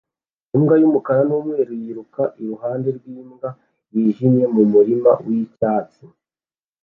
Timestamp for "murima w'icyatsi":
4.73-6.03